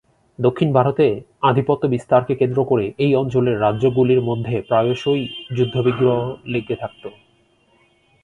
দক্ষিণ 0.39 0.69
ভারতে 0.73 1.05
আধিপত্য 1.41 1.83
বিস্তারকে 1.87 2.33
কেন্দ্র 2.35 2.59
করে 2.63 2.85
এই 2.97 3.11
অঞ্চলের 3.15 3.61
রাজ্যগুলির 3.61 4.21
মধ্যে 4.21 4.55
প্রায়শই 4.61 5.23
যুদ্ধবিগ্রহ 5.55 6.17
লেগে 6.45 6.75
থাকত। 6.75 7.03